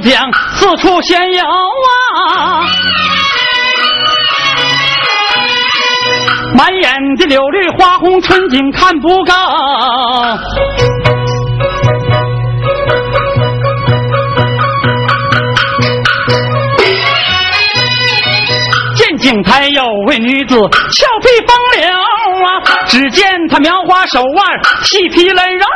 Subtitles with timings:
[0.00, 2.64] 将，四处闲游啊！
[6.54, 9.32] 满眼的柳绿花红，春景看不够。
[18.94, 22.60] 见景台有位女子，俏皮风流啊！
[22.86, 24.46] 只见她描花手腕，
[24.82, 25.66] 细皮嫩肉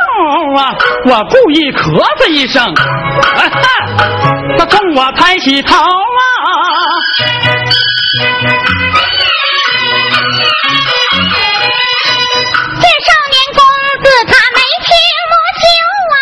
[0.57, 0.75] 啊！
[1.05, 2.73] 我故意咳嗽一声，
[4.57, 5.81] 他冲我抬起头啊
[13.03, 13.59] 少年公
[14.03, 14.89] 子他眉清
[15.29, 15.63] 目秀
[16.13, 16.15] 啊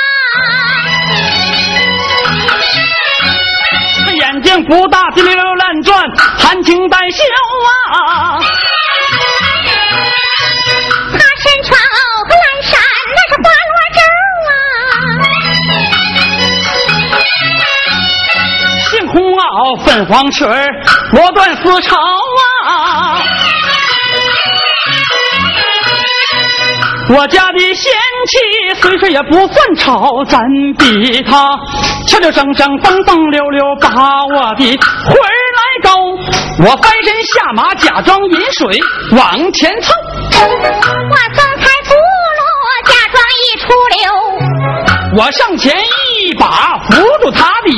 [4.13, 4.47] 眼睛！
[4.65, 6.03] 不大滴溜溜乱转，
[6.37, 7.23] 含情带笑
[7.93, 8.39] 啊！
[20.05, 20.47] 黄裙
[21.13, 21.95] 罗缎丝绸
[22.65, 23.21] 啊！
[27.11, 27.91] 我家的贤
[28.27, 28.37] 妻
[28.81, 30.39] 虽说也不算丑，咱
[30.77, 31.47] 比他
[32.07, 33.89] 悄悄生生蹦蹦溜溜把
[34.25, 35.89] 我的魂儿来勾？
[36.65, 38.79] 我翻身下马，假装饮水
[39.17, 39.91] 往前凑。
[40.31, 41.97] 我松开轱辘，
[42.85, 43.99] 假装一出溜。
[45.17, 46.93] 我上前一把扶
[47.23, 47.68] 住他的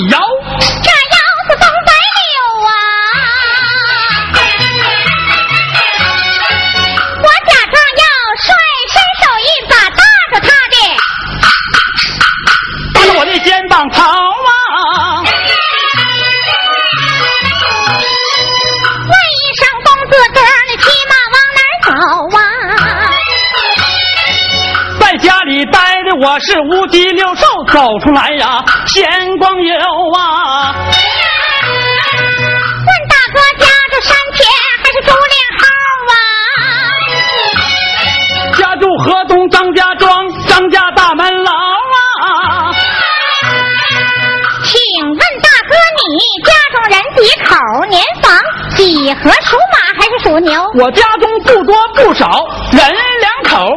[50.79, 52.81] 我家中不多不少，人
[53.19, 53.67] 两口。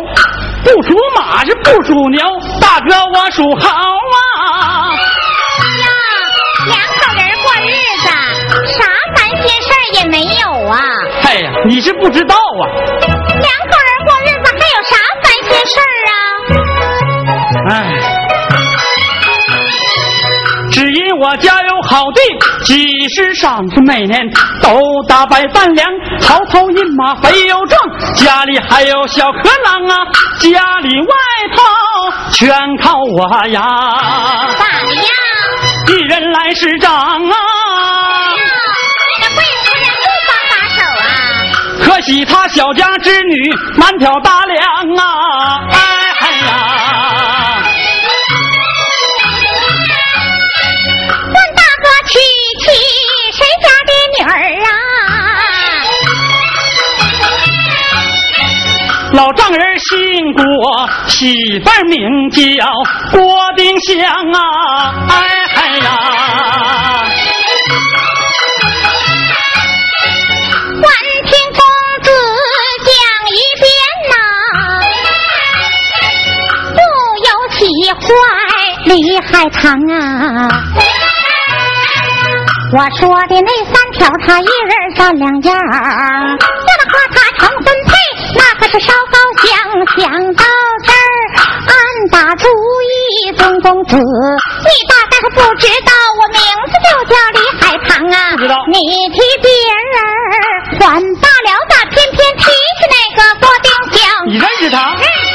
[0.63, 2.23] 不属马是不属牛，
[2.61, 4.95] 大哥我属猴啊！
[5.83, 5.87] 呀，
[6.69, 7.69] 两口人过日
[8.01, 8.07] 子，
[8.79, 8.85] 啥
[9.17, 10.81] 烦心事也没有啊。
[11.25, 12.63] 哎呀你是不知道啊。
[13.01, 15.93] 两口人过日子还有啥烦心事儿
[17.69, 17.71] 啊？
[17.71, 17.73] 哎。
[20.71, 22.21] 只因我家有好地，
[22.65, 24.29] 几十上子，每年
[24.61, 25.89] 都打百饭粮，
[26.27, 27.81] 好头银马肥又壮，
[28.17, 30.05] 家里还有小河郎啊，
[30.41, 31.15] 家里外
[31.55, 31.63] 头
[32.33, 33.61] 全靠我呀。
[34.59, 35.03] 咋的呀？
[35.89, 37.13] 一人来十张啊！
[38.35, 41.07] 你这贵夫人不帮把手啊？
[41.85, 44.63] 可惜他小家之女满挑大梁
[44.97, 45.61] 啊！
[45.73, 45.79] 哎
[59.85, 60.43] 丈人姓郭，
[61.09, 61.15] 媳
[61.61, 62.41] 妇儿名叫
[63.13, 63.21] 郭
[63.57, 63.93] 丁香
[64.33, 64.39] 啊！
[65.11, 65.13] 哎
[65.55, 65.87] 嗨呀！
[70.81, 70.87] 关
[71.25, 71.59] 听公
[72.03, 72.09] 子
[72.85, 72.91] 讲
[73.29, 73.65] 一遍
[74.11, 74.17] 呐，
[76.73, 76.79] 不
[77.25, 77.61] 由喜
[77.93, 78.03] 坏
[78.85, 79.63] 李海棠
[79.93, 79.95] 啊。
[82.73, 87.93] 我说的那三条，他一人占两样儿，为了和他成婚配，
[88.35, 89.49] 那可是烧高香。
[89.97, 90.03] 想
[90.35, 90.45] 到
[90.85, 90.97] 这儿，
[91.67, 91.73] 暗
[92.11, 98.17] 打主意，公公子，你大概还不知道，我名字就叫李海棠啊。
[98.33, 98.79] 不知道你
[99.13, 99.87] 提别人
[100.79, 104.03] 还罢了，咋偏偏提起那个郭丁香？
[104.27, 104.77] 你认识他？
[104.95, 105.35] 认识。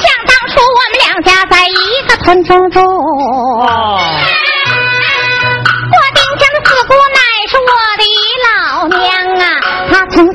[0.00, 4.00] 想当初我们两家在一个村中住，哦，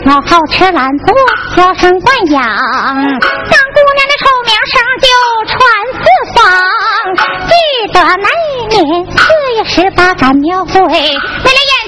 [0.06, 1.16] 她从小好吃懒做，
[1.56, 5.08] 娇生惯养，当姑娘的臭名声就
[5.48, 5.56] 传
[5.94, 6.04] 四
[6.36, 6.40] 方。
[7.48, 7.52] 记
[7.94, 9.18] 得那一年四
[9.56, 11.16] 月十八赶庙会，为了演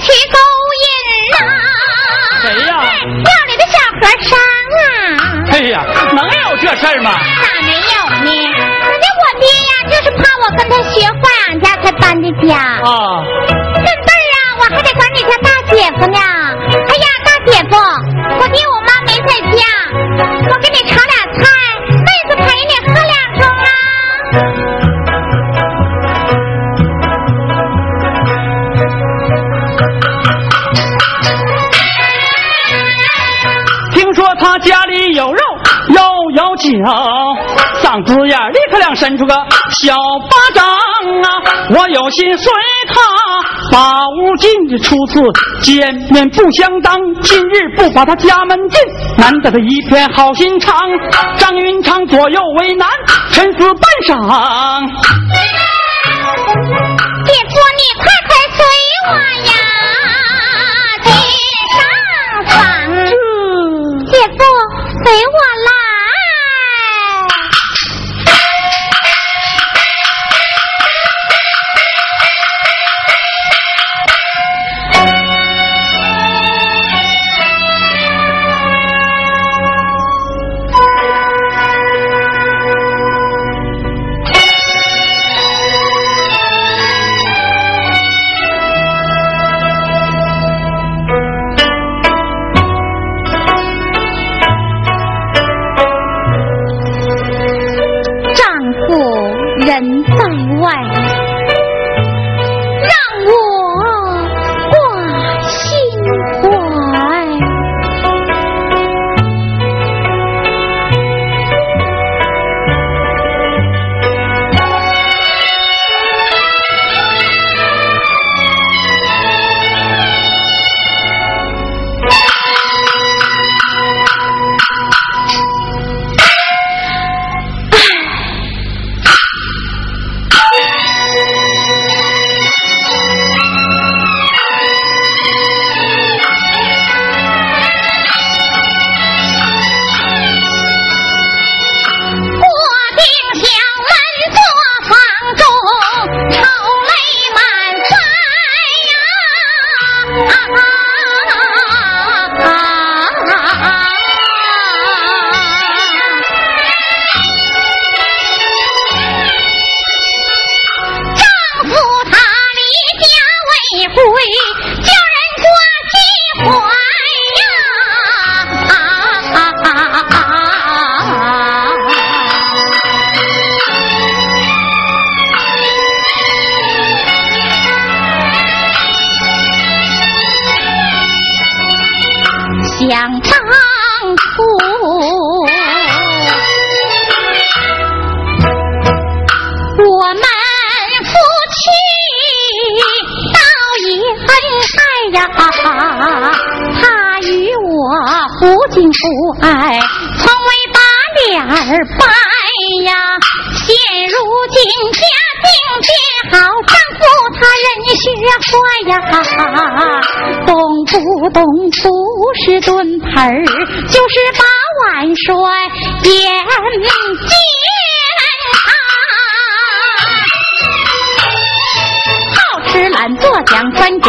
[0.01, 0.37] 曲勾
[0.83, 0.87] 引
[1.31, 1.37] 呐、
[2.41, 2.71] 谁呀
[3.03, 4.29] 庙里的小和尚
[4.79, 4.81] 啊。
[5.51, 7.11] 哎呀，能有这事儿吗？
[7.43, 8.31] 咋没有呢？
[8.31, 11.19] 人家我爹呀，就是怕我跟他学坏，
[11.49, 12.55] 俺家才搬的家。
[12.55, 13.23] 啊，
[13.73, 16.19] 顺辈儿啊，我还得管你叫大姐夫呢。
[17.45, 17.77] 姐夫，
[18.39, 19.61] 我爹我妈没在家，
[20.49, 21.43] 我给你炒俩菜，
[21.89, 23.67] 妹子陪你喝两盅啊。
[33.93, 35.39] 听说他家里有肉
[35.89, 36.01] 又
[36.35, 36.67] 有酒，
[37.81, 39.35] 嗓子眼立刻亮伸出个
[39.69, 39.95] 小
[40.29, 41.29] 巴掌啊！
[41.69, 42.51] 我有心随
[42.87, 42.95] 他
[43.71, 44.51] 把屋进，
[44.83, 45.21] 初次
[45.61, 48.79] 见面不相当，今日不把他家门进，
[49.17, 50.79] 难得他一片好心肠。
[51.37, 52.87] 张云长左右为难，
[53.31, 54.87] 沉思半晌。
[57.25, 58.59] 姐夫，你快快随
[59.09, 59.11] 我
[59.49, 59.53] 呀，
[61.03, 61.11] 进
[61.75, 61.77] 上
[62.47, 62.55] 房。
[64.05, 64.39] 姐夫，
[65.03, 65.37] 随我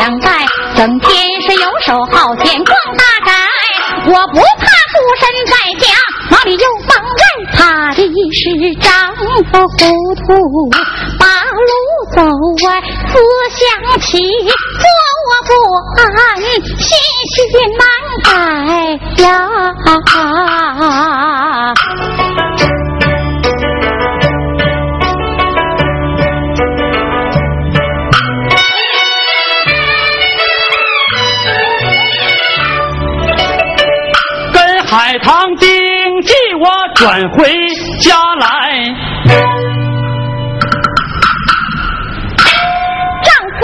[0.07, 0.47] 奖专奖带，
[0.77, 1.11] 整天
[1.43, 3.33] 是游手好闲逛大街。
[4.07, 5.87] 我不怕孤身在家，
[6.31, 7.25] 哪里有妨碍？
[7.53, 7.99] 怕的
[8.33, 8.41] 是
[8.81, 9.21] 丈夫
[9.51, 9.83] 糊
[10.15, 10.27] 涂，
[11.19, 11.71] 把路
[12.15, 12.17] 走
[12.67, 13.19] 歪，思
[13.51, 13.59] 想
[14.01, 14.87] 起，做
[15.27, 15.51] 我不
[15.99, 16.17] 安，
[16.63, 16.89] 心
[17.35, 17.35] 绪
[17.77, 17.83] 难
[18.23, 18.31] 改
[19.25, 19.25] 呀。
[36.97, 37.45] 转回
[38.01, 38.47] 家来。
[43.23, 43.29] 丈
[43.61, 43.63] 夫，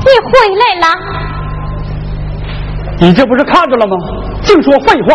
[0.00, 0.30] 你回
[0.60, 0.86] 来了。
[2.98, 3.96] 你这不是看着了吗？
[4.42, 5.08] 净说废话！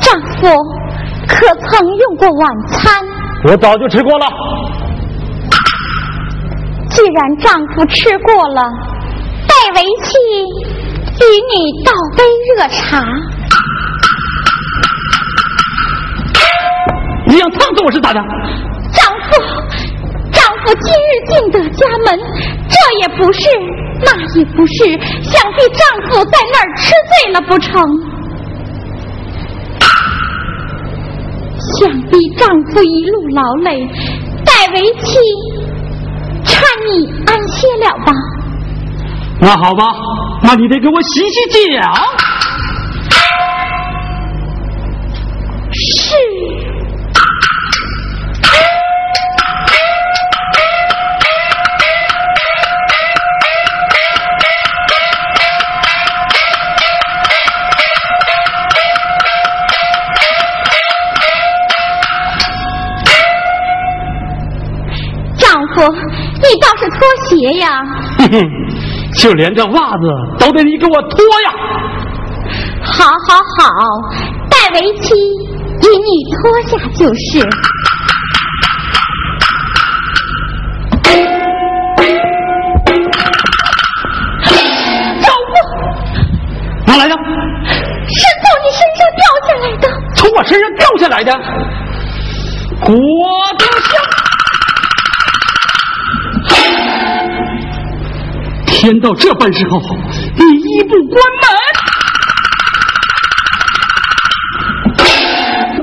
[0.00, 0.06] 丈
[0.38, 0.48] 夫，
[1.26, 3.04] 可曾用过晚餐？
[3.44, 4.26] 我早就吃过了。
[6.98, 8.60] 既然丈夫吃过了，
[9.46, 10.16] 代为妻
[11.14, 12.24] 与你倒杯
[12.56, 13.00] 热茶。
[17.24, 18.20] 你想烫死我是咋的？
[18.92, 19.30] 丈夫，
[20.32, 22.18] 丈夫今日进得家门，
[22.68, 23.42] 这也不是，
[24.02, 24.84] 那也不是，
[25.22, 27.80] 想必丈夫在那儿吃醉了不成？
[31.78, 33.86] 想必丈夫一路劳累，
[34.44, 35.16] 代为妻。
[36.48, 38.12] 看你安歇了吧。
[39.40, 39.84] 那好吧，
[40.42, 41.80] 那你得给我洗洗脚。
[66.40, 67.82] 你倒是脱鞋呀！
[68.18, 68.38] 哼哼，
[69.16, 70.04] 就连这袜子
[70.38, 71.52] 都得你给我脱呀！
[72.84, 73.68] 好，好，好，
[74.48, 75.14] 代为妻
[75.80, 77.48] 给你脱下就是。
[86.86, 87.14] 哪来的？
[87.14, 89.84] 是从你身上掉下来的。
[90.14, 91.30] 从我身上掉下来的？
[98.88, 99.78] 天到这般时候，
[100.34, 101.46] 你一不关门，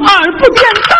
[0.01, 0.09] 二
[0.39, 0.59] 不点
[0.89, 0.91] 灯，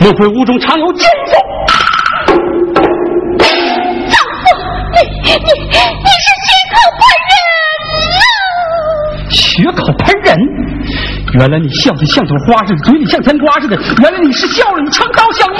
[0.00, 1.32] 莫非屋中藏有奸夫？
[3.38, 4.44] 丈夫，
[4.90, 4.98] 你
[5.30, 7.00] 你你是血口喷
[7.30, 7.30] 人
[9.30, 10.34] 血口喷人？
[11.34, 13.76] 原来你笑的像朵花似的，嘴里像甜瓜似的。
[14.02, 15.56] 原来你是笑了，你成刀，想谋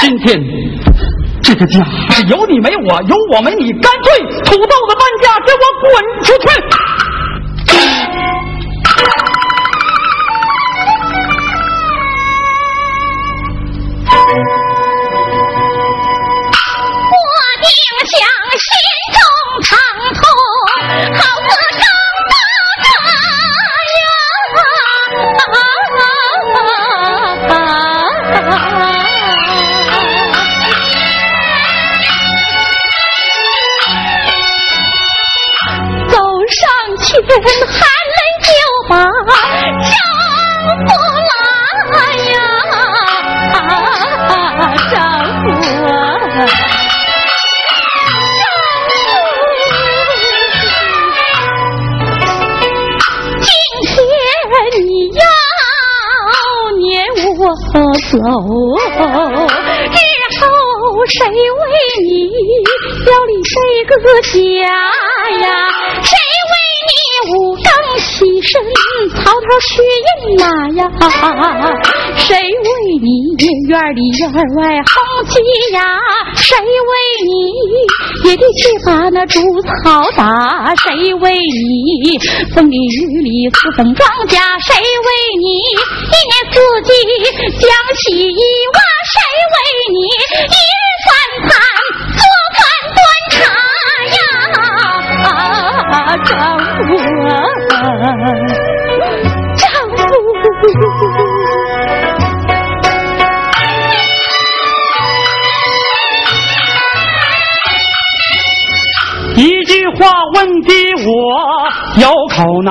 [0.00, 0.40] 今天
[1.42, 5.90] 这个家是有你没我，有我没你，干脆土豆子搬家，给我滚
[6.22, 6.77] 出去！
[79.28, 80.74] 猪草打？
[80.76, 82.18] 谁为你
[82.54, 84.38] 风里雨里四分庄稼？
[84.64, 84.74] 谁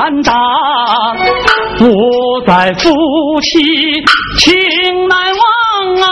[0.07, 0.33] 难当，
[1.77, 1.85] 不
[2.47, 2.89] 再夫
[3.41, 3.59] 妻
[4.37, 6.07] 情难忘啊！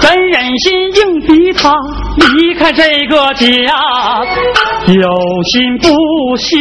[0.00, 1.74] 怎忍心硬逼他
[2.16, 3.46] 离开这个家？
[4.86, 5.88] 有心不
[6.36, 6.56] 休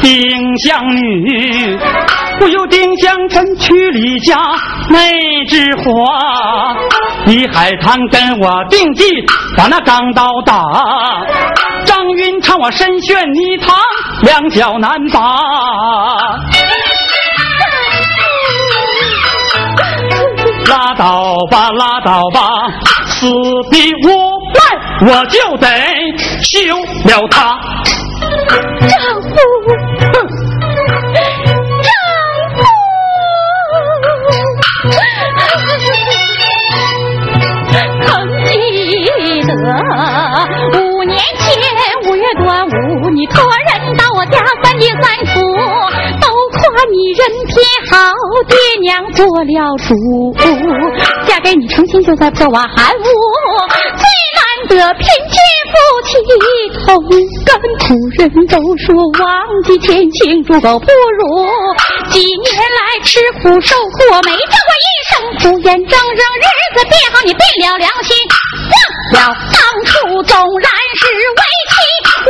[0.00, 1.78] 丁香女，
[2.40, 4.36] 不由丁香真去离家
[4.88, 4.98] 那
[5.46, 6.74] 枝花。
[7.26, 9.04] 李海棠跟我定计，
[9.56, 10.62] 把那钢刀打。
[11.84, 13.76] 张云长我身陷泥塘，
[14.22, 15.20] 两脚难拔。
[20.68, 22.40] 拉倒吧，拉倒吧，
[23.08, 23.26] 死
[23.70, 24.08] 逼无
[24.54, 24.60] 赖，
[25.06, 25.66] 我就得
[26.42, 26.76] 休
[27.08, 27.58] 了他。
[28.88, 29.28] 丈夫，
[30.12, 30.14] 丈
[32.54, 32.58] 夫，
[38.06, 38.08] 曾
[38.46, 38.52] 记
[39.42, 39.52] 得
[40.78, 41.46] 五年前
[42.08, 45.04] 五月端午，你托人到我家三进三，
[47.04, 47.54] 你人品
[47.90, 48.14] 好，
[48.48, 49.92] 爹娘做了主，
[51.26, 53.04] 嫁给你成亲就在破瓦寒屋，
[54.68, 55.36] 得贫贱
[55.70, 55.74] 夫
[56.04, 56.08] 妻
[56.84, 56.88] 同
[57.44, 59.24] 甘苦，人都说忘
[59.64, 61.22] 记前情猪狗不如，
[62.10, 68.16] 几年来吃苦受苦，没挣过一生苦，眼睁睁日子变好，你变了良心，
[69.14, 71.74] 忘了当初纵然是为妻，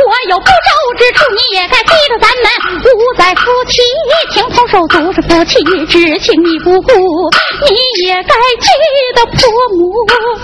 [0.05, 2.45] 我有不周之处，你也该记得咱们
[2.83, 3.81] 五载夫妻
[4.31, 6.93] 情同手足是夫妻之情你不顾，
[7.69, 8.67] 你也该记
[9.15, 9.35] 得婆
[9.77, 9.93] 母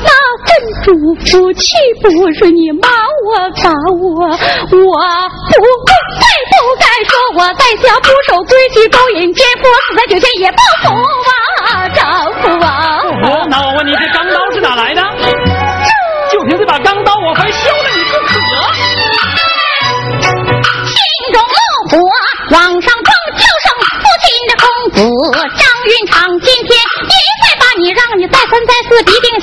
[0.04, 0.10] 那
[0.46, 0.50] 份
[0.84, 0.92] 嘱
[1.26, 2.88] 咐，妻不是你骂
[3.26, 3.30] 我
[3.62, 4.06] 打我？
[4.32, 4.36] 我
[4.72, 5.58] 不
[6.18, 10.86] 该不该说我在家不守规矩，勾引奸夫，死在酒前也不服
[11.66, 12.00] 啊，丈
[12.42, 13.00] 夫啊！
[13.24, 15.02] 我那我问你，这钢刀是哪来的？
[16.32, 18.34] 就凭这把钢刀，我还休了你不可。
[20.88, 20.96] 心
[21.34, 21.58] 中怒
[21.90, 21.98] 火
[22.52, 23.66] 往上冲，就剩
[24.00, 24.98] 父亲的公子
[25.58, 26.12] 张云长。
[26.40, 27.14] 今天一
[27.44, 29.41] 再把你让你再三再四必定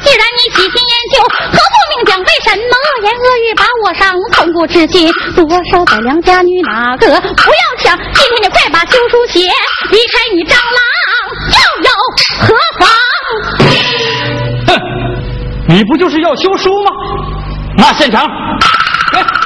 [0.00, 4.16] 既然你喜新厌旧，何不明讲为什么恶言恶语把我伤？
[4.32, 7.96] 从古至今，多少的良家女哪个不要抢？
[8.14, 9.40] 今天你快把休书写，
[9.90, 10.80] 离开你蟑螂
[11.52, 11.90] 又有
[12.40, 12.88] 何妨？
[14.68, 14.70] 哼，
[15.68, 16.90] 你不就是要休书吗？
[17.76, 18.26] 那现场，
[19.12, 19.41] 来。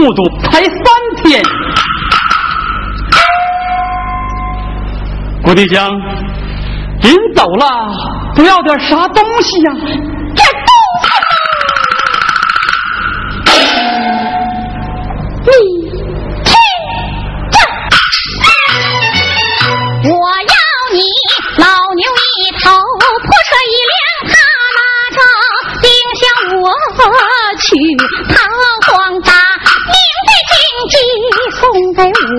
[0.00, 0.72] 哼，不赌才三
[1.22, 1.42] 天。
[5.42, 5.90] 郭帝江，
[7.02, 7.66] 临走了，
[8.34, 10.19] 不要点啥东西呀、这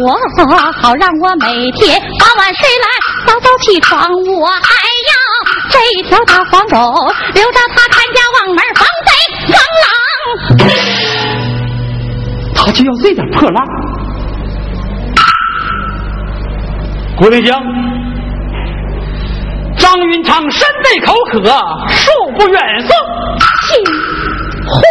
[0.03, 0.17] 我，
[0.81, 2.87] 好让我每天傍晚睡来
[3.27, 4.59] 早早起床，我还
[5.09, 5.13] 要
[5.69, 6.77] 这条大黄狗
[7.33, 9.11] 留着它看家望门防贼
[9.53, 9.85] 防狼。
[12.55, 13.63] 他就要这点破烂。
[17.17, 17.61] 郭帝江，
[19.77, 21.39] 张云昌身背口渴，
[21.89, 22.89] 恕不远送。
[23.67, 23.83] 请
[24.67, 24.81] 回。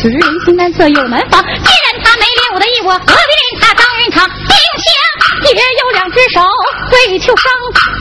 [0.00, 1.42] 此，人心难测又难防。
[1.44, 4.26] 既然他没练我的意，我何必令他当云长？
[4.48, 4.88] 丁香
[5.44, 6.40] 也有两只手，
[6.92, 7.52] 为求生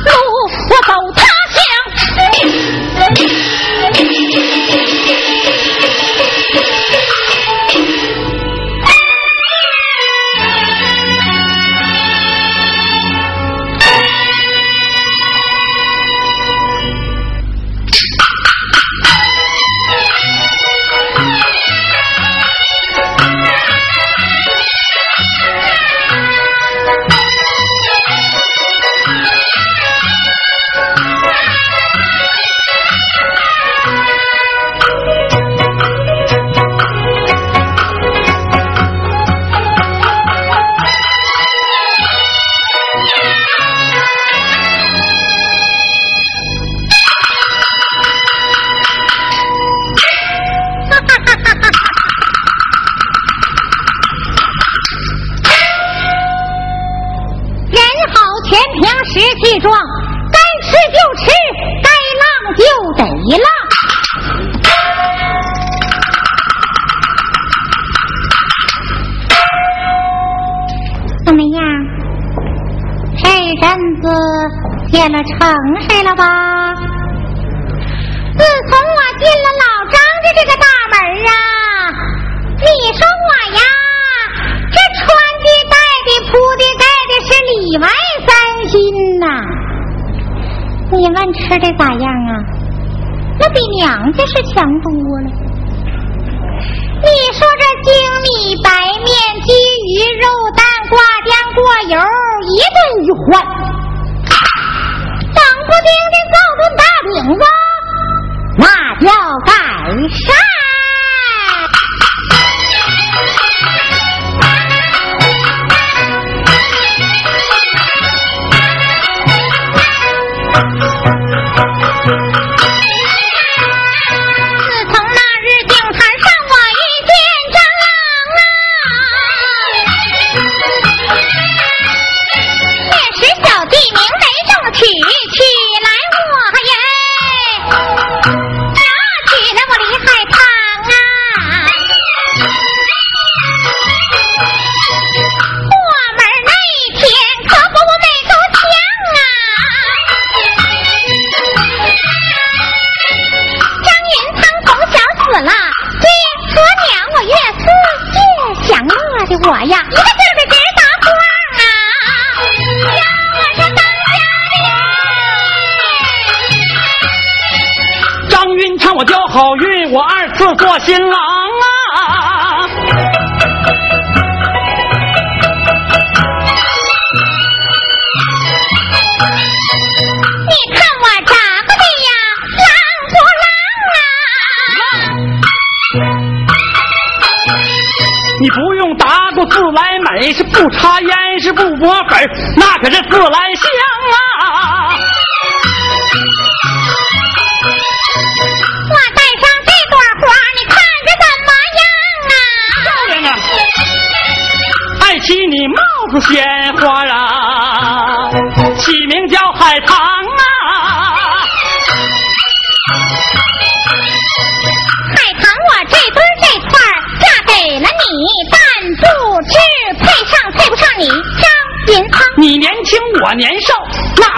[0.07, 0.11] 路，
[0.69, 0.93] 我走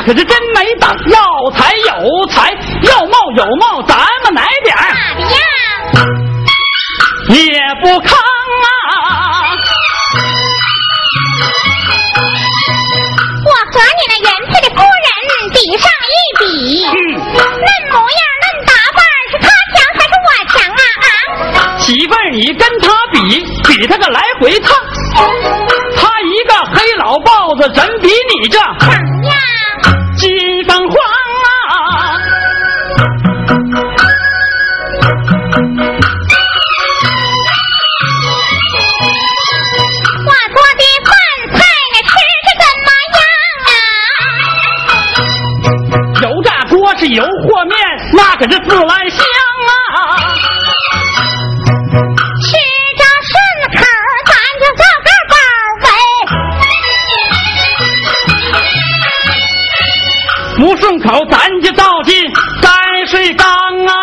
[0.01, 0.89] 那可是真没胆。
[1.09, 1.93] 要财有
[2.31, 5.37] 财，要貌有貌，咱们来点儿咋的样？
[7.29, 8.81] 也不康啊！
[13.45, 15.07] 我和你那原配的夫人
[15.51, 16.43] 比上一比，
[16.87, 20.83] 嗯论模样论打扮，是他强还是我强啊？
[21.57, 21.77] 啊！
[21.77, 23.17] 媳妇儿，你跟他比，
[23.67, 24.73] 比他个来回趟。
[25.95, 29.37] 他一个黑老豹子，怎比你这怎样？
[48.41, 49.23] 可是自来香
[49.69, 49.71] 啊！
[52.41, 52.49] 吃
[52.97, 53.37] 着顺
[53.77, 53.79] 口，
[54.25, 55.35] 咱就做个饱
[55.83, 55.85] 呗。
[60.57, 62.09] 不顺口，咱就倒进
[62.63, 63.93] 泔水缸啊！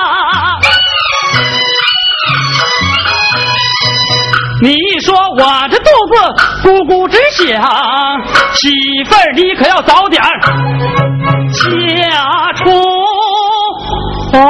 [4.62, 6.14] 你一说我这肚子
[6.62, 7.44] 咕咕直响，
[8.55, 8.68] 媳
[9.05, 10.29] 妇儿你可要早点儿
[11.53, 12.70] 嫁出
[14.33, 14.41] 房。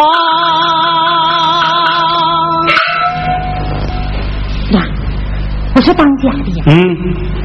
[4.73, 4.83] 呀，
[5.75, 6.65] 我是当家的呀！
[6.67, 6.73] 嗯，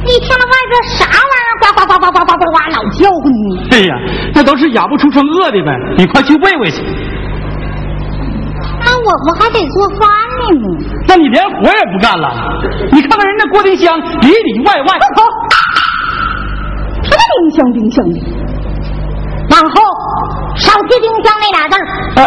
[0.04, 1.54] 你听了外边啥玩意儿？
[1.60, 3.44] 呱呱呱呱呱呱呱呱，老叫唤呢。
[3.70, 3.94] 哎呀，
[4.34, 6.82] 那都是哑不出生饿的呗，你快去喂喂去。
[8.86, 10.08] 那我我还得做饭
[10.40, 10.66] 呢嘛。
[11.08, 12.28] 那你连活也不干了？
[12.92, 14.98] 你看看人家郭丁香里里外外，
[17.02, 18.20] 什么丁香丁香的？
[19.50, 19.74] 往后
[20.56, 21.82] 少提丁香那俩字儿，
[22.16, 22.22] 呃，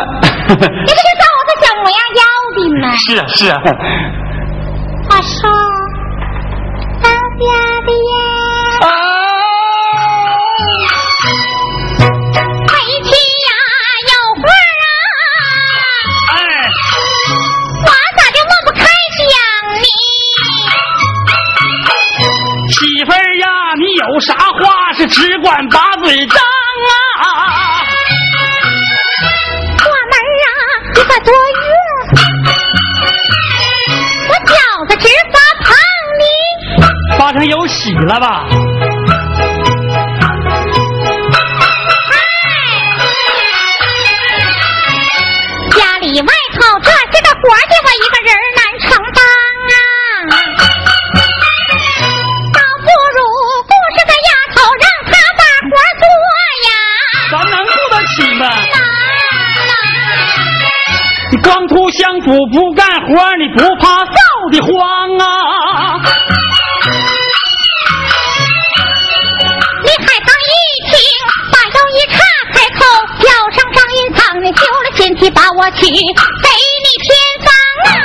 [0.49, 2.21] 你这就照我这小模样要
[2.55, 2.83] 的吗。
[2.95, 3.55] 是啊是啊，
[5.09, 5.37] 话说
[7.01, 7.05] 当
[7.39, 7.45] 家
[7.85, 8.15] 的呀，
[8.81, 8.85] 啊，
[12.67, 12.71] 回
[13.03, 13.09] 去
[13.45, 13.49] 呀
[14.07, 14.11] 有
[14.41, 14.45] 话
[14.83, 14.85] 啊，
[16.33, 16.37] 哎，
[17.85, 17.87] 我
[18.17, 18.79] 咋就抹不开
[19.17, 19.21] 想
[19.79, 19.85] 你？
[22.67, 23.45] 媳妇儿呀，
[23.79, 26.37] 你有啥话是是只管把嘴张
[31.19, 31.69] 多月，
[34.29, 34.53] 我饺
[34.89, 35.67] 子直发胖
[36.19, 37.17] 哩。
[37.17, 38.45] 发成有喜了吧？
[61.97, 64.13] 光图享福不干活，你不怕臊
[64.51, 64.69] 的慌
[65.17, 65.25] 啊？
[69.83, 70.53] 李海棠一
[70.85, 70.93] 听，
[71.51, 72.15] 把腰一叉，
[72.53, 72.79] 开口
[73.19, 77.07] 叫上张云堂，你修了仙气把我娶，给你偏
[77.41, 77.49] 方
[77.87, 77.95] 啊！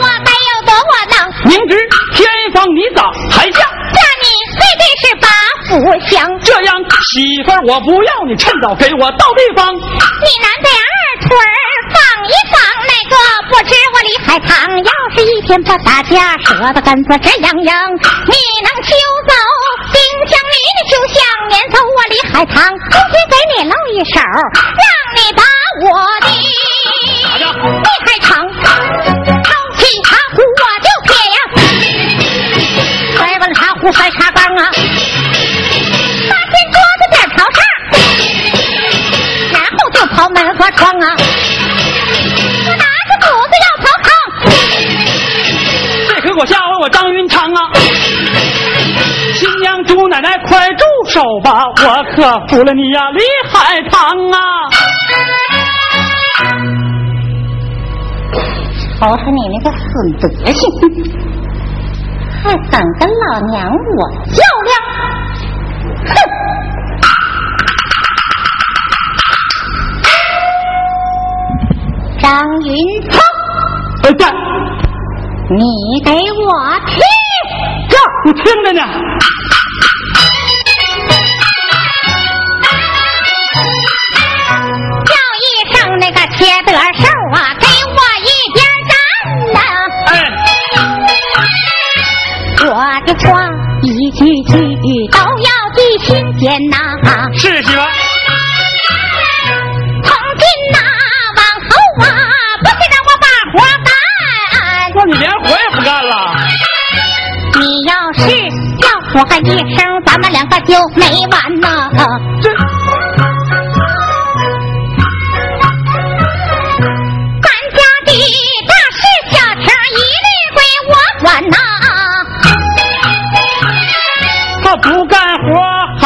[0.00, 1.76] 我该有多窝囊，明知
[2.14, 3.60] 天方你咋还嫁？
[3.92, 5.28] 嫁你非得是把
[5.68, 5.70] 福
[6.08, 6.24] 享。
[6.42, 6.74] 这样
[7.12, 9.74] 媳妇儿我不要你，趁早给我到地方。
[9.74, 10.92] 你难在二
[11.28, 13.14] 腿儿放一放，那个
[13.50, 14.50] 不知我李海棠，
[14.84, 17.76] 要是一天不打架，舌头根子直痒痒，
[18.26, 18.92] 你能休
[19.28, 19.32] 走？
[19.92, 25.42] 冰箱里的秋香撵走我李海棠，今天给你露一手，让你把
[25.84, 26.28] 我的
[51.12, 53.20] 手吧，我可服了你呀，李
[53.50, 54.36] 海棠啊！
[58.98, 60.58] 瞅瞅你那个损德行，
[62.42, 64.00] 还敢跟老娘我
[64.32, 64.72] 较量！
[66.06, 66.10] 哼！
[72.22, 72.24] 张
[72.62, 72.72] 云
[73.10, 73.14] 聪，
[74.04, 74.32] 哎干，
[75.50, 75.60] 你
[76.06, 76.48] 给我
[76.86, 76.96] 听！
[77.90, 77.92] 这
[78.24, 78.80] 我听着呢。
[86.42, 88.58] 声那个切得手啊，给我一边
[88.90, 88.94] 站
[89.54, 89.58] 呐！
[90.10, 90.10] 哎，
[92.66, 92.70] 我
[93.06, 93.24] 的话
[93.82, 94.52] 一句句
[95.12, 96.76] 都要记心间呐，
[97.38, 97.78] 是媳妇，
[100.02, 100.78] 从今呐
[101.36, 101.70] 往后
[102.02, 102.04] 啊，
[102.62, 103.88] 不许让我把活干。
[104.94, 106.12] 那你连活也不干了？
[107.54, 108.20] 你要是
[108.82, 111.88] 要说还一声，咱们两个就没完呐。
[112.42, 112.51] 这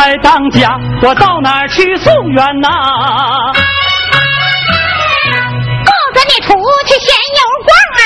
[0.07, 2.69] 活还当家，我到哪儿去送冤呐？
[5.85, 6.55] 不准你出
[6.87, 8.05] 去闲游逛啊！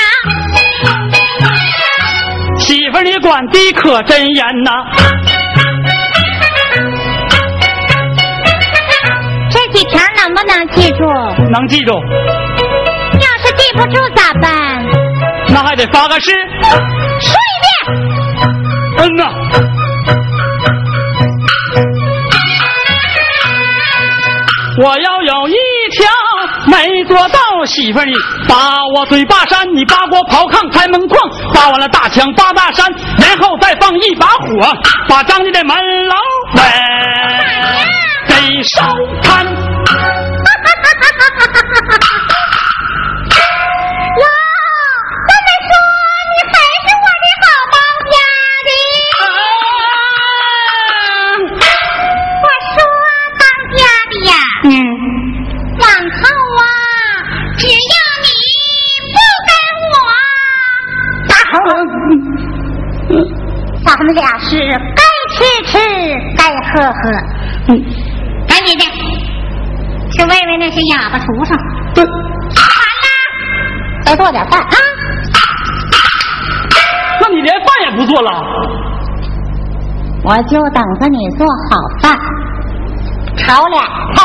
[2.59, 4.71] 媳妇儿你管的可真严呐！
[9.51, 11.05] 这几条能不能记住？
[11.51, 14.83] 能记住，要是记不住咋办？
[15.49, 16.31] 那还得发个誓。
[16.31, 17.69] 说一遍。
[18.97, 19.23] 嗯呐，
[24.79, 25.55] 我要有一
[25.91, 26.07] 条
[26.67, 28.13] 没做到，媳妇儿你
[28.47, 28.55] 把
[28.95, 34.73] 我嘴巴扇，你扒锅刨炕开门框，扒完了大墙扒大山，然后再放一把火，
[35.09, 35.75] 把张家的门
[36.07, 36.15] 楼
[36.57, 37.85] 哎
[38.27, 38.81] 给烧
[39.21, 39.45] 炭。
[63.91, 64.55] 咱们俩是
[64.95, 65.03] 该
[65.35, 65.77] 吃吃，
[66.37, 66.93] 该喝喝。
[67.67, 67.69] 嗯，
[68.47, 68.83] 赶紧的，
[70.11, 71.57] 去喂喂那些哑巴畜生。
[71.93, 72.13] 对，完
[73.03, 73.05] 了，
[74.05, 74.75] 再做点饭啊！
[77.19, 78.31] 那你连饭也不做了？
[80.23, 82.17] 我就等着你做好饭，
[83.35, 83.81] 炒俩
[84.15, 84.23] 菜，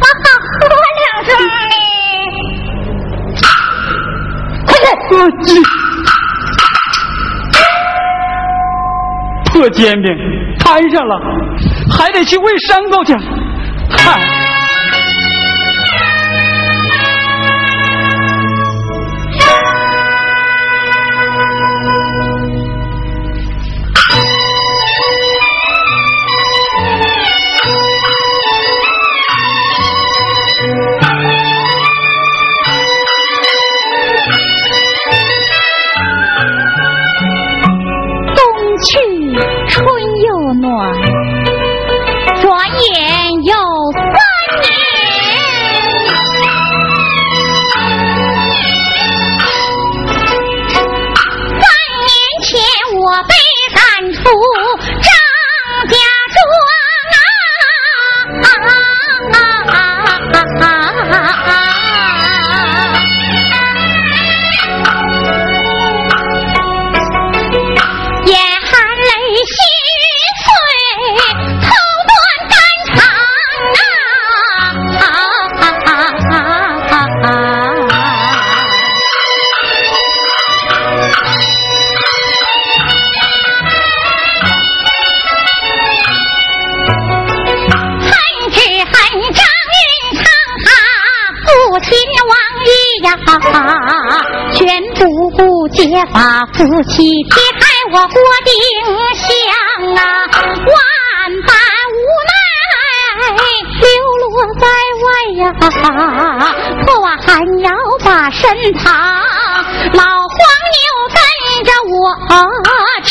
[0.00, 1.28] 我好喝两盅
[1.68, 1.74] 呢。
[4.66, 4.86] 快点！
[5.10, 5.60] 我去，
[9.70, 10.10] 煎饼
[10.58, 11.20] 摊上了，
[11.90, 13.14] 还得去喂牲口去。
[13.90, 14.20] 嗨，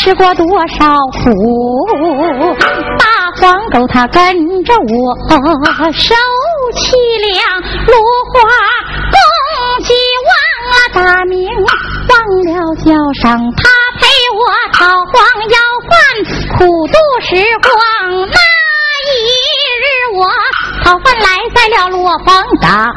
[0.02, 0.84] 吃过多少
[1.22, 1.30] 苦，
[2.98, 3.06] 大
[3.40, 4.34] 黄狗它跟
[4.64, 5.14] 着我
[5.92, 6.12] 受
[6.74, 7.94] 凄凉，落
[8.32, 8.34] 花
[9.12, 9.14] 公
[9.84, 9.94] 鸡
[10.26, 10.34] 忘
[10.72, 12.50] 了大名，忘了
[12.84, 13.62] 叫上他
[14.00, 14.02] 陪
[14.34, 14.42] 我
[14.72, 15.14] 讨黄
[15.48, 15.94] 要饭，
[16.58, 17.30] 苦度时
[17.62, 17.72] 光
[18.26, 18.36] 那
[19.06, 19.16] 一
[19.78, 19.86] 日
[20.18, 20.26] 我
[20.82, 22.92] 讨饭来在了落荒岗，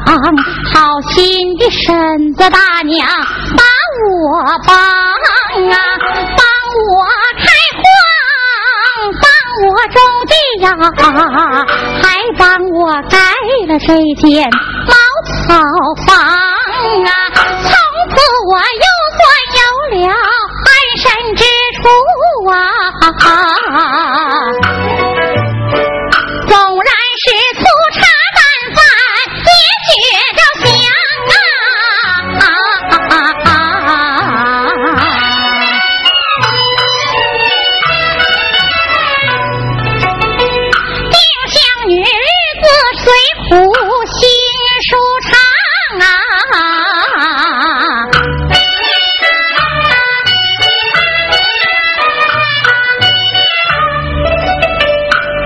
[0.73, 3.07] 好心的婶子大娘
[3.55, 3.63] 把
[4.09, 4.75] 我帮
[5.69, 5.77] 啊，
[6.35, 6.54] 帮
[7.55, 7.83] 开荒，
[9.21, 9.25] 帮
[9.65, 9.97] 我种
[10.27, 10.65] 地呀，
[12.01, 12.05] 还
[12.37, 12.79] 帮我
[13.09, 13.13] 盖
[13.67, 13.87] 了这
[14.21, 14.27] 间
[14.87, 14.93] 茅
[15.25, 15.33] 草
[16.05, 17.69] 房啊，从
[18.09, 18.15] 此
[18.47, 18.85] 我又
[19.15, 19.23] 算
[19.55, 19.59] 有
[19.97, 20.07] 了
[20.65, 21.03] 安身
[21.35, 21.41] 之
[21.81, 21.83] 处
[22.49, 22.53] 啊。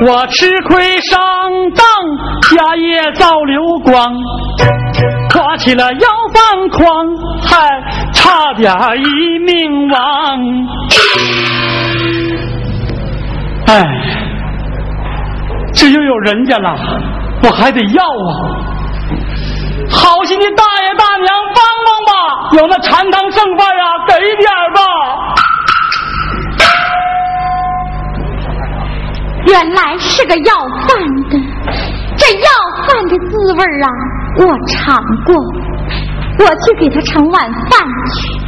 [0.09, 1.19] 我吃亏上
[1.75, 1.85] 当，
[2.57, 4.11] 家业早流光，
[5.29, 7.79] 跨起了要饭筐，还
[8.11, 9.97] 差点一命亡。
[13.67, 13.85] 哎，
[15.75, 16.75] 这又有人家了，
[17.43, 18.33] 我还得要啊！
[19.91, 22.11] 好心的大爷大娘，帮帮吧！
[22.57, 23.78] 有那禅堂剩饭
[29.59, 30.55] 原来是个要
[30.87, 30.97] 饭
[31.29, 31.37] 的，
[32.15, 32.47] 这要
[32.87, 33.89] 饭的滋味啊，
[34.37, 35.35] 我尝过，
[36.39, 37.85] 我去给他盛碗饭
[38.15, 38.39] 去。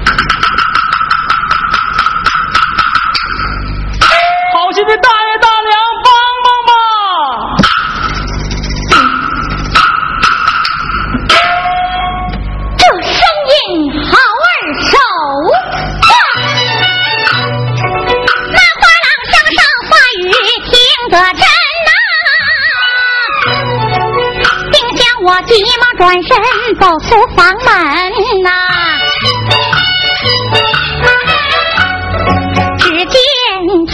[4.53, 5.09] 好心的大
[21.11, 21.91] 可真呐、
[24.71, 26.31] 并将我急忙转身
[26.79, 27.69] 走出房门
[28.43, 28.49] 呐、
[32.77, 33.19] 只见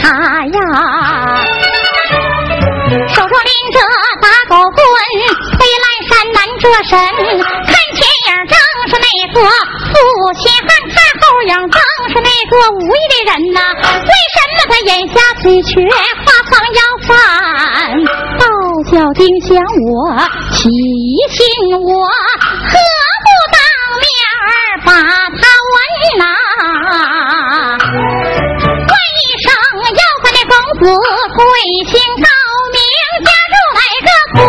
[0.46, 0.56] 呀，
[3.08, 3.76] 手中拎着
[4.22, 4.80] 打狗棍，
[5.58, 6.94] 推烂山难遮身，
[7.66, 7.98] 看前
[8.28, 8.54] 影正
[8.86, 9.36] 是那个
[9.90, 9.92] 负
[10.38, 10.70] 心汉，
[11.28, 11.76] 看后影正
[12.08, 15.68] 是那个无义的人呐、为什么他眼下嘴缺，
[16.24, 17.12] 花方要饭？
[18.38, 18.42] 倒
[18.90, 19.92] 叫丁香我
[20.56, 20.58] 提
[21.28, 21.38] 醒
[21.84, 21.86] 我，
[22.64, 22.72] 何
[23.24, 23.60] 不当
[24.00, 24.08] 面
[24.40, 24.48] 儿
[24.86, 24.88] 把
[25.36, 25.76] 他问
[26.18, 26.24] 呐、
[28.88, 29.46] 问一声
[29.92, 30.82] 要饭的公子
[31.36, 31.38] 贵
[31.90, 31.92] 姓
[32.24, 32.26] 高
[32.72, 32.80] 名，
[33.22, 34.40] 家住哪个村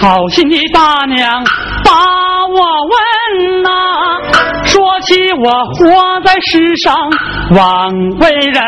[0.00, 1.44] 好心的大娘
[1.84, 1.92] 把
[2.48, 3.68] 我问呐、
[4.64, 6.96] 说起我活在世上
[7.54, 8.62] 枉为人，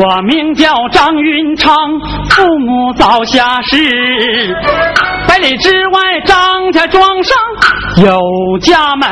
[0.00, 1.72] 我名叫张云昌，
[2.30, 3.76] 父母早下世，
[5.28, 7.36] 百里之外张家庄上
[8.02, 8.20] 有
[8.60, 9.08] 家门，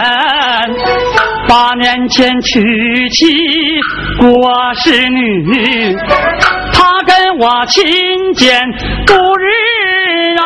[1.47, 3.27] 八年前娶妻
[4.19, 4.29] 郭
[4.75, 5.97] 氏女，
[6.73, 7.85] 她跟我亲
[8.35, 8.61] 见
[9.07, 9.78] 度日
[10.37, 10.43] 啊，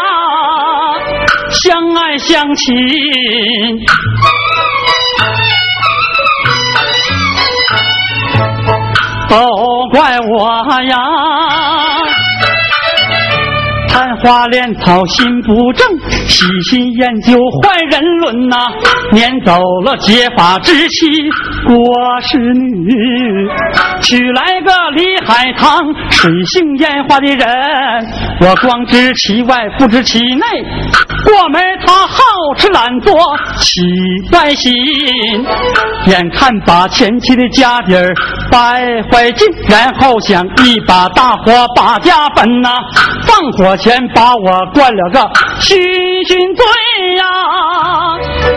[1.50, 2.74] 相爱相亲。
[9.28, 9.38] 都
[9.90, 10.48] 怪我
[10.82, 10.96] 呀！
[13.92, 15.86] 贪花恋草心不正，
[16.26, 18.56] 喜新厌旧坏人伦呐，
[19.12, 21.06] 撵走了结发之妻
[21.66, 21.76] 郭
[22.22, 22.90] 氏女，
[24.00, 27.46] 娶来个李海棠水性烟花的人，
[28.40, 30.46] 我光知其外不知其内。
[31.24, 32.16] 过门他好
[32.56, 33.14] 吃懒做，
[33.58, 33.80] 起
[34.32, 34.72] 坏心，
[36.06, 38.12] 眼看把前妻的家底儿
[38.50, 42.70] 败坏尽，然后想一把大火把家焚呐，
[43.24, 45.18] 放火前把我灌了个
[45.60, 45.74] 醺
[46.28, 46.64] 醺醉
[47.16, 47.24] 呀。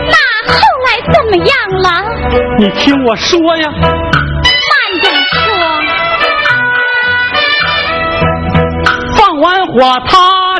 [0.08, 0.14] 那
[0.52, 0.56] 后
[0.86, 1.50] 来怎么样
[1.82, 1.86] 了？
[2.60, 3.68] 你听我说呀。
[3.82, 3.90] 慢
[5.00, 5.36] 点说。
[9.16, 9.74] 放完火
[10.06, 10.14] 他。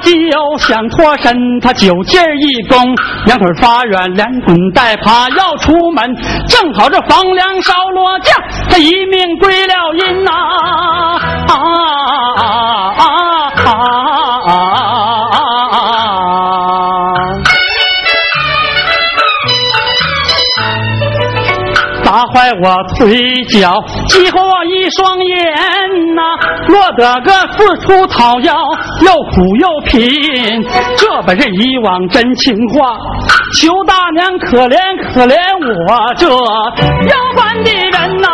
[0.07, 0.12] 就
[0.59, 2.95] 想脱身，他酒劲儿一攻，
[3.25, 6.14] 两腿发软，连滚带爬要出门，
[6.47, 8.33] 正好这房梁烧落架，
[8.69, 10.31] 他一命归了阴呐！
[11.49, 11.55] 啊
[12.39, 12.45] 啊
[12.99, 13.05] 啊
[22.33, 26.22] 坏我腿脚，激活我一双眼呐，
[26.68, 28.55] 落得个四处讨要，
[29.05, 30.62] 又苦又贫。
[30.97, 32.97] 这本是以往真情话，
[33.59, 34.77] 求大娘可怜
[35.12, 38.29] 可怜我这要饭的人呐！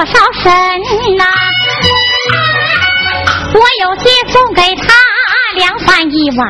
[0.00, 0.50] 多少神
[1.18, 1.24] 呐？
[3.52, 4.94] 我有些送给他
[5.56, 6.48] 两饭一碗，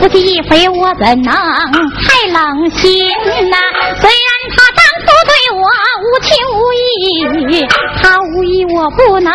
[0.00, 1.32] 夫妻一回我怎能
[2.02, 3.08] 太冷心
[3.48, 3.56] 呐？
[4.00, 5.62] 虽然他当初对我
[6.02, 6.58] 无情无
[7.52, 7.64] 义，
[8.02, 9.32] 他无义我不能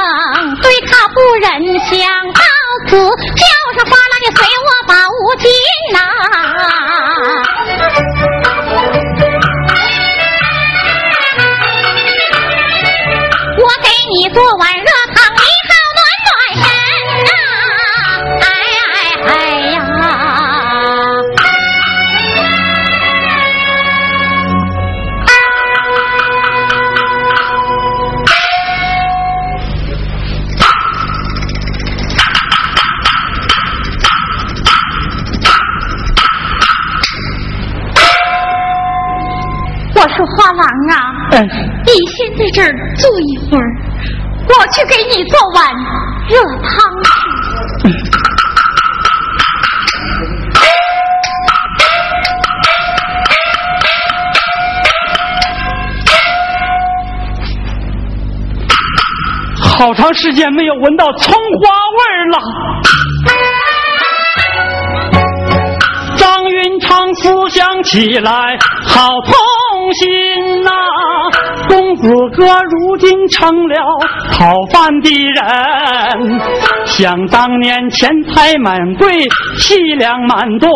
[0.61, 1.95] 对他不忍，想
[2.33, 2.41] 到
[2.89, 3.41] 此叫
[3.77, 5.47] 上花郎，你随我把无尽
[5.93, 5.97] 呐。
[14.37, 14.85] 你做碗热
[15.15, 16.29] 汤，你好暖暖
[16.61, 16.69] 身
[17.25, 17.31] 啊！
[18.43, 18.45] 哎
[18.93, 19.31] 哎哎
[19.71, 19.75] 呀！
[39.95, 40.61] 我说花郎
[40.91, 40.95] 啊，
[41.31, 41.35] 嗯
[41.87, 43.65] 你先在这儿坐一会儿。
[44.47, 45.73] 我去给你做碗
[46.29, 46.67] 热汤
[47.03, 47.07] 吃。
[59.59, 61.99] 好长时间没有闻到葱花味
[62.31, 62.39] 了。
[66.17, 70.71] 张云昌思想起来，好痛心呐。
[71.87, 73.75] 公子哥如今成了
[74.33, 75.41] 讨饭的人，
[76.85, 79.07] 想当年钱财满柜，
[79.57, 80.69] 细粮满顿，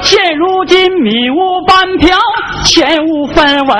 [0.00, 2.16] 现如今米无半瓢，
[2.64, 3.76] 钱无分文，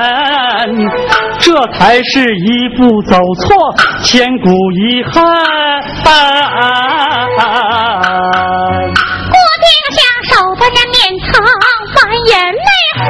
[1.38, 3.56] 这才是一步走错，
[4.02, 5.24] 千古遗憾。
[9.32, 9.66] 郭定
[9.96, 10.94] 下手把这面
[11.24, 11.40] 汤，
[11.94, 11.96] 满
[12.28, 12.60] 眼泪
[13.00, 13.08] 痕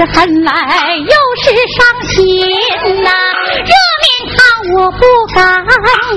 [0.00, 0.50] 是恨来
[0.96, 2.16] 又是伤心
[3.04, 3.10] 呐，
[3.58, 4.40] 热面汤
[4.78, 5.38] 我不敢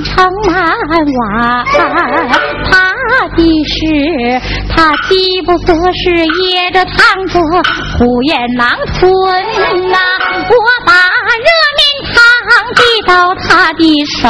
[0.06, 0.16] 盛
[0.48, 0.56] 满
[1.20, 1.22] 碗，
[2.72, 2.72] 怕
[3.36, 3.76] 的是
[4.70, 5.12] 他饥
[5.42, 7.42] 不择食噎着烫着
[7.98, 9.12] 虎咽狼吞
[9.92, 9.98] 呐，
[10.48, 10.56] 我
[10.86, 10.94] 把
[11.44, 12.16] 热面汤
[12.76, 14.24] 递到他的手，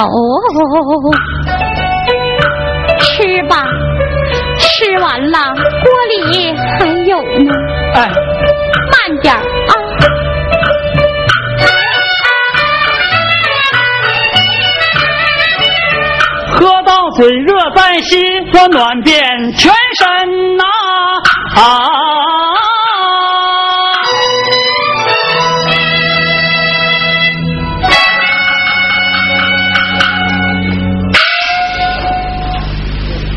[3.01, 3.63] 吃吧。
[4.59, 5.37] 吃完了，
[5.83, 7.51] 锅里还有呢。
[7.95, 8.11] 哎，
[9.05, 9.41] 慢点啊！
[16.55, 18.23] 喝到嘴热在心，
[18.53, 19.21] 我暖遍
[19.57, 20.63] 全身呐！
[21.55, 21.59] 啊！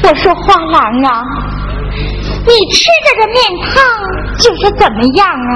[0.05, 1.23] 我说花郎啊，
[2.47, 3.75] 你吃这个面汤
[4.39, 5.53] 就是怎么样啊？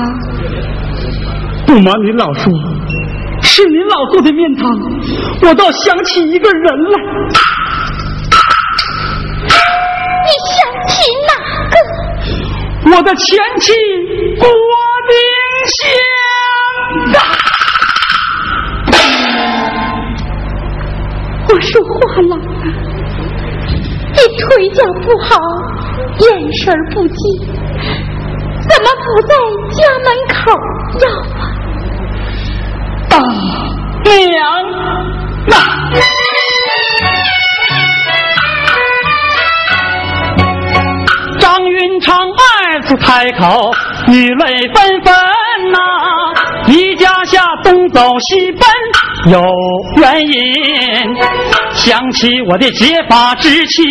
[1.67, 2.53] 不瞒您老说，
[3.43, 4.69] 是您老做的面汤，
[5.43, 7.01] 我倒想起一个人来。
[10.27, 10.59] 你想
[10.89, 10.93] 起
[11.29, 11.33] 哪
[11.71, 11.75] 个？
[12.97, 13.73] 我的前妻
[14.39, 14.49] 郭
[15.09, 15.15] 丁
[15.77, 15.79] 香。
[21.49, 21.91] 我说花
[22.23, 22.65] 郎啊，
[24.13, 25.29] 你腿脚不好，
[26.21, 27.15] 眼神不济，
[28.71, 29.35] 怎么不在
[29.75, 30.39] 家门口
[31.01, 31.05] 要
[31.39, 31.43] 啊？
[33.09, 33.13] 大，
[34.05, 34.39] 娘
[35.51, 35.55] 啊！
[41.41, 43.73] 张云长二次开口，
[44.07, 45.40] 雨泪纷纷。
[47.63, 48.61] 东走西奔
[49.33, 49.41] 有
[49.97, 50.35] 原因，
[51.75, 53.83] 想起我的结发之妻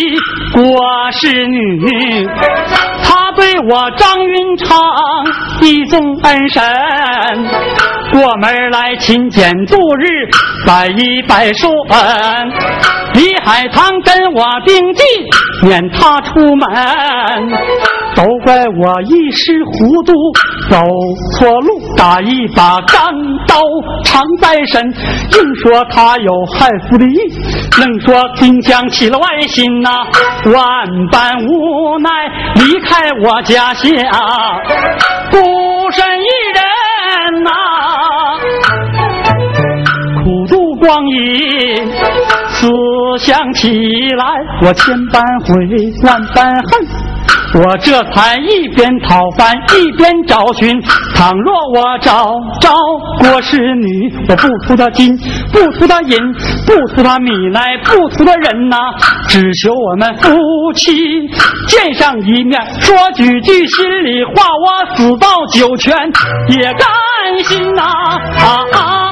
[0.53, 0.61] 郭
[1.11, 2.27] 氏女，
[3.03, 4.77] 她对我张云长
[5.61, 6.63] 一宗恩深，
[8.11, 10.05] 过门来勤俭度日，
[10.65, 11.71] 百依百顺。
[13.13, 15.05] 李海棠跟我并进，
[15.61, 16.69] 撵他出门，
[18.15, 20.13] 都怪我一时糊涂，
[20.69, 20.77] 走
[21.37, 23.11] 错路，打一把钢
[23.47, 23.55] 刀
[24.05, 27.17] 藏在身，硬说他有害父的意，
[27.79, 29.89] 愣说丁香起了歪心呐、
[30.45, 30.63] 万
[31.11, 32.09] 般无奈
[32.55, 33.89] 离开我家乡，
[35.31, 35.37] 孤
[35.91, 36.63] 身一人
[40.89, 41.87] 光阴。
[42.49, 42.67] 思
[43.19, 43.69] 想起
[44.17, 44.25] 来，
[44.63, 45.53] 我千般悔，
[46.03, 46.87] 万般恨。
[47.51, 50.81] 我这才一边讨饭一边找寻。
[51.15, 52.25] 倘若我找
[52.59, 52.71] 着
[53.19, 55.15] 郭氏女，我不图她金，
[55.53, 56.17] 不图她银，
[56.65, 58.77] 不图她米来，不图她人呐、
[59.27, 60.91] 只求我们夫妻
[61.67, 65.95] 见上一面，说几句心里话，我死到九泉
[66.49, 69.09] 也甘心呐、啊啊啊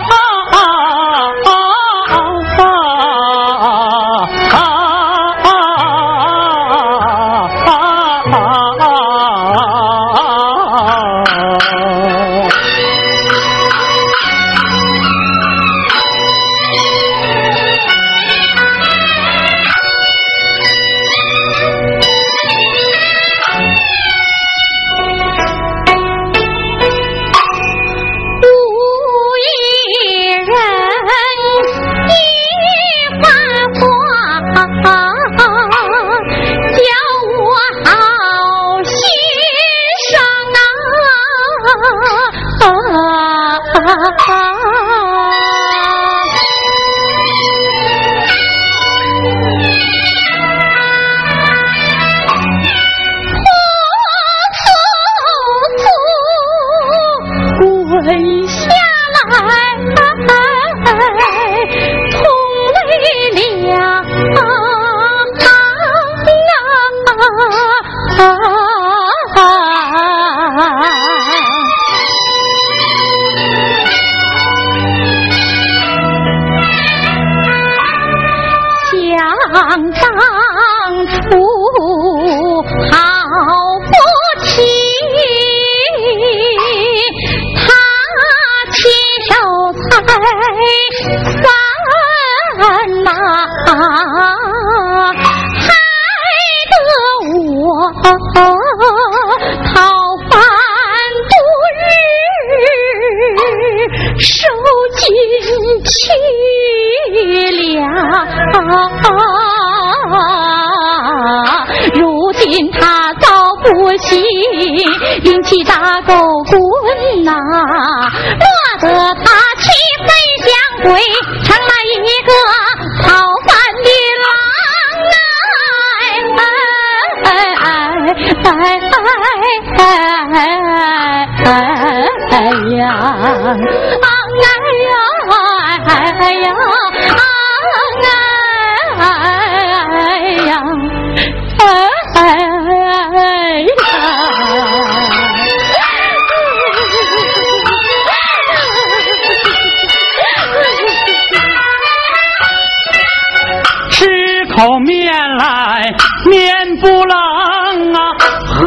[155.18, 155.82] 面来
[156.30, 158.00] 面不冷啊，
[158.46, 158.66] 喝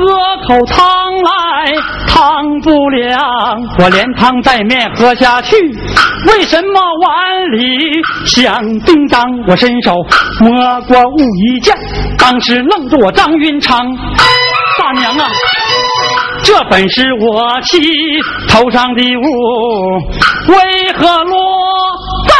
[0.48, 0.76] 口汤
[1.22, 1.72] 来
[2.09, 3.20] 汤不凉，
[3.78, 5.57] 我连汤带面喝下去，
[6.26, 9.22] 为什么碗里响叮当？
[9.46, 9.94] 我伸手
[10.40, 11.18] 摸过武
[11.55, 11.72] 一件，
[12.18, 13.86] 当时愣住我张云长，
[14.78, 15.28] 大娘啊，
[16.42, 17.78] 这本是我妻
[18.48, 21.38] 头上的雾，为何落
[22.28, 22.34] 在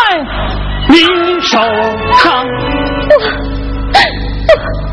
[0.89, 0.99] 你
[1.41, 1.59] 手
[2.25, 2.45] 上？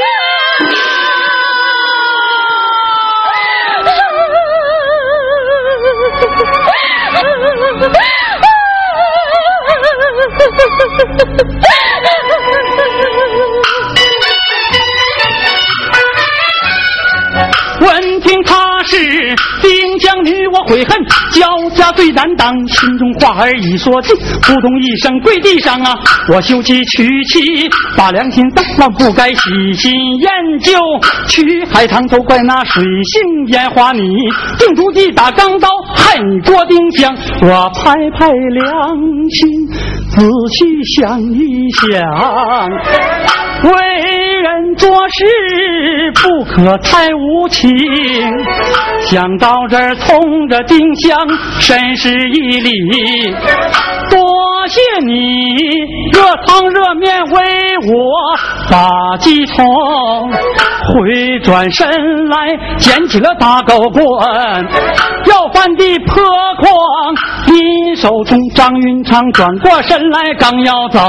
[17.80, 18.96] 闻听他是
[19.92, 20.98] 兵将女，我悔恨
[21.32, 26.00] 交加最难当，心中话儿已说尽，扑通一声跪地上啊！
[26.30, 30.30] 我休妻娶妻把良心丧了，不该喜新厌
[30.62, 30.72] 旧。
[31.28, 34.02] 去海棠都怪那水性烟花你，
[34.58, 37.14] 定主意打钢刀害你郭丁香。
[37.42, 38.96] 我拍拍良
[39.30, 39.68] 心，
[40.12, 40.22] 仔
[40.54, 41.92] 细想一想。
[43.64, 44.21] 为
[44.82, 45.24] 做事
[46.16, 47.70] 不可太无情。
[49.06, 51.16] 想到这儿，冲着丁香
[51.60, 52.72] 深施一礼，
[54.10, 54.20] 多
[54.68, 55.14] 谢你
[56.14, 57.42] 热汤热面为
[57.94, 57.96] 我
[58.72, 58.88] 把
[59.20, 59.64] 鸡冲。
[60.94, 61.88] 回转身
[62.30, 64.04] 来，捡起了大狗棍，
[65.28, 66.16] 要饭的破
[66.58, 68.38] 筐因手中。
[68.56, 71.00] 张云长转过身来，刚要走。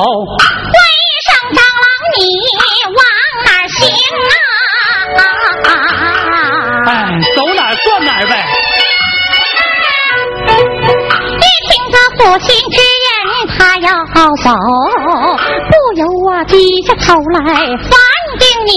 [12.23, 17.91] 父亲之言，他要好走，不由我低下头来反
[18.39, 18.70] 叮咛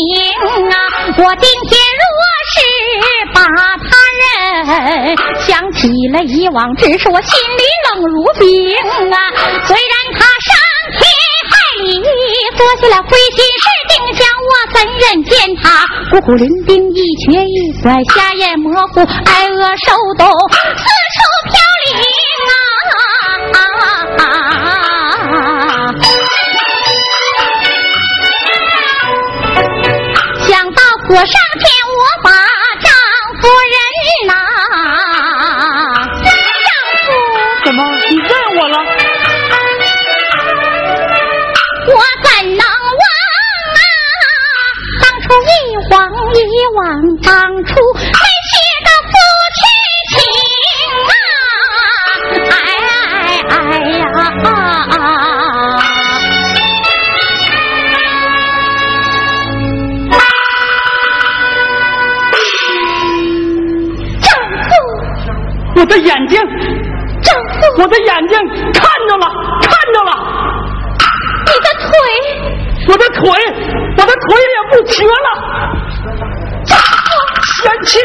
[0.72, 0.76] 啊！
[1.20, 2.10] 我今天若
[2.50, 2.56] 是
[3.36, 3.38] 把
[3.86, 3.88] 他
[4.20, 8.76] 认，想起了以往只是，我心里冷如冰
[9.14, 9.18] 啊！
[9.68, 10.50] 虽然他伤
[10.98, 11.06] 天
[11.46, 12.02] 害理，
[12.58, 20.84] 做下了亏心事，定想我怎忍见他孤苦伶仃，一瘸一拐，瞎眼模糊，挨饿受冻，四
[21.14, 21.54] 处飘
[21.86, 22.75] 零啊！
[31.06, 31.26] 想到火上
[31.60, 32.30] 天，我把
[32.82, 32.90] 丈
[33.40, 33.78] 夫人
[34.28, 34.34] 呐、
[36.24, 36.28] 丈
[37.06, 37.08] 夫
[37.64, 37.80] 怎么？
[38.10, 38.76] 你认我了？
[41.88, 43.04] 我怎能忘
[43.76, 43.78] 啊？
[45.02, 45.48] 当初一
[45.90, 45.94] 晃
[46.34, 46.38] 一
[46.76, 46.84] 往，
[47.24, 47.30] 当
[47.66, 47.70] 初
[65.86, 66.42] 我的眼睛，
[67.22, 68.36] 丈夫，我的眼睛
[68.74, 69.30] 看着了，
[69.62, 70.12] 看着了，
[71.46, 71.94] 你的腿，
[72.88, 73.22] 我的腿，
[73.96, 75.30] 我的腿也不瘸了。
[76.66, 77.06] 丈夫，
[77.62, 78.00] 贤妻，